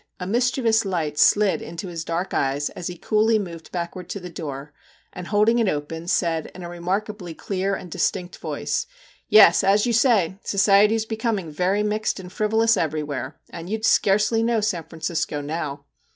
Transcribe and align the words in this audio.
A 0.19 0.25
mischievous 0.25 0.83
light 0.83 1.19
slid 1.19 1.61
into 1.61 1.87
his 1.87 2.03
dark 2.03 2.33
eyes 2.33 2.71
as 2.71 2.87
he 2.87 2.97
coolly 2.97 3.37
moved 3.37 3.71
backward 3.71 4.09
to 4.09 4.19
the 4.19 4.31
door, 4.31 4.73
and 5.13 5.27
holding 5.27 5.59
if 5.59 5.67
open, 5.67 6.07
said, 6.07 6.51
in 6.55 6.63
a 6.63 6.69
remarkably 6.69 7.35
clear 7.35 7.75
and 7.75 7.91
distinct 7.91 8.39
voice' 8.39 8.87
Yes, 9.29 9.63
as 9.63 9.85
you 9.85 9.93
say, 9.93 10.39
society 10.43 10.95
is 10.95 11.05
becoming 11.05 11.51
very 11.51 11.83
mixed 11.83 12.19
and 12.19 12.33
frivolous 12.33 12.77
everywhere, 12.77 13.39
and 13.51 13.69
you'd 13.69 13.85
scarcely 13.85 14.41
know 14.41 14.59
San 14.59 14.85
Francisco 14.85 15.39
now. 15.39 15.85